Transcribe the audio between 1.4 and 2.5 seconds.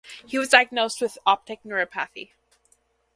neuropathy.